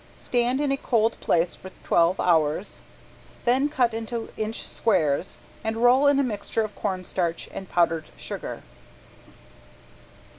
Stand 0.17 0.59
in 0.59 0.71
a 0.71 0.77
cold 0.77 1.15
place 1.19 1.53
for 1.55 1.69
twelve 1.83 2.19
hours, 2.19 2.81
then 3.45 3.69
cut 3.69 3.93
into 3.93 4.33
inch 4.35 4.67
squares 4.67 5.37
and 5.63 5.77
roll 5.77 6.07
in 6.07 6.19
a 6.19 6.23
mixture 6.23 6.63
of 6.63 6.73
cornstarch 6.75 7.47
and 7.51 7.69
powdered 7.69 8.05
sugar. 8.17 8.63